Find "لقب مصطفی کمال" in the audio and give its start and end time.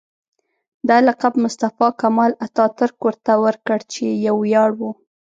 1.07-2.31